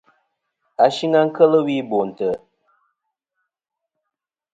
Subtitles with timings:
[0.85, 2.29] Ashɨng a kel wi Bo ntè.